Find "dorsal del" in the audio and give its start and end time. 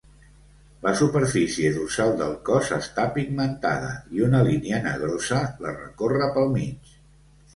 1.73-2.31